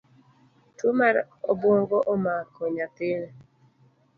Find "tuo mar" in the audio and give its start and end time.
0.77-1.15